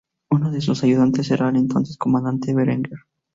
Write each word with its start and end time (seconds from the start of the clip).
Uno 0.31 0.49
de 0.49 0.61
sus 0.61 0.83
ayudantes 0.83 1.27
será 1.27 1.49
el 1.49 1.57
entonces 1.57 1.95
comandante 1.95 2.55
Berenguer. 2.55 3.01